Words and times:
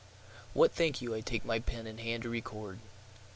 WHAT 0.55 0.71
think 0.71 0.99
you 0.99 1.13
I 1.13 1.21
take 1.21 1.45
my 1.45 1.59
pen 1.59 1.85
in 1.85 1.99
hand 1.99 2.23
to 2.23 2.29
record? 2.29 2.79